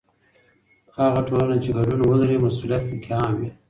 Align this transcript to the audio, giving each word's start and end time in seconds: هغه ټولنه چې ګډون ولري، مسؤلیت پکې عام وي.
هغه 0.99 1.19
ټولنه 1.27 1.55
چې 1.63 1.69
ګډون 1.77 1.99
ولري، 2.03 2.37
مسؤلیت 2.45 2.83
پکې 2.89 3.11
عام 3.19 3.31
وي. 3.39 3.49